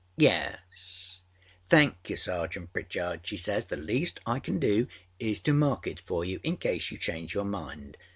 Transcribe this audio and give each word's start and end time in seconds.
âYes, 0.17 1.19
âThank 1.69 2.09
you, 2.09 2.15
Sergeant 2.15 2.73
Pritchard,â 2.73 3.23
she 3.23 3.37
says. 3.37 3.65
âThe 3.65 3.85
least 3.85 4.19
I 4.25 4.39
can 4.39 4.57
do 4.57 4.87
is 5.19 5.39
to 5.41 5.53
mark 5.53 5.85
it 5.85 6.01
for 6.07 6.25
you 6.25 6.39
in 6.41 6.57
case 6.57 6.89
you 6.89 6.97
change 6.97 7.35
your 7.35 7.45
mind. 7.45 7.97